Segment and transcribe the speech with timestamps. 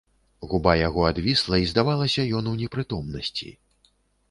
[0.53, 3.49] Губа яго адвісла, і здавалася, ён у непрытомнасці.